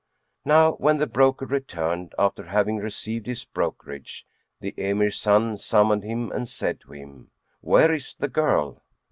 Now 0.45 0.71
when 0.77 0.97
the 0.97 1.05
broker 1.05 1.45
returned, 1.45 2.15
after 2.17 2.45
having 2.45 2.77
received 2.77 3.27
his 3.27 3.45
brokerage, 3.45 4.25
the 4.59 4.73
Emir's 4.75 5.19
son 5.19 5.59
summoned 5.59 6.03
him 6.03 6.31
and 6.31 6.49
said 6.49 6.79
to 6.79 6.93
him, 6.93 7.29
"Where 7.59 7.91
is 7.93 8.15
the 8.15 8.27
girl?" 8.27 8.81